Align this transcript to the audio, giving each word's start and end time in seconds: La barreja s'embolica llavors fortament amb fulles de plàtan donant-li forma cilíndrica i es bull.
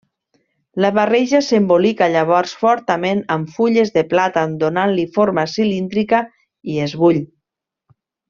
La 0.83 0.89
barreja 0.97 1.41
s'embolica 1.47 2.07
llavors 2.13 2.53
fortament 2.61 3.21
amb 3.35 3.53
fulles 3.59 3.93
de 3.99 4.03
plàtan 4.15 4.57
donant-li 4.65 5.07
forma 5.19 5.45
cilíndrica 5.53 6.23
i 6.77 6.81
es 6.89 6.97
bull. 7.05 7.21